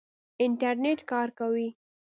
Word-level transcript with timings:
انټرنېټ 0.43 0.99
کار 1.11 1.27
کوي؟ 1.39 1.67